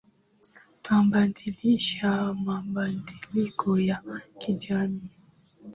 [0.83, 2.11] twabandilisha
[2.43, 4.01] mabadiliko ya
[4.39, 5.09] kijamii